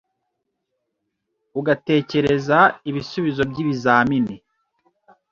ugatekereza 1.59 2.59
ibisubizo 2.89 3.41
by’ibizamini 3.49 4.35